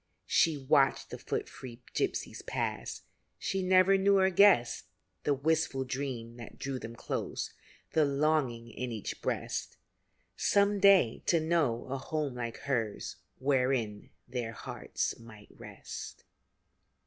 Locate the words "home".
11.99-12.33